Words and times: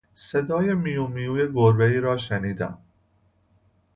صدای 0.13 0.75
میومیوی 0.75 1.51
گربهای 1.53 1.99
را 1.99 2.17
شنیدیم. 2.17 2.77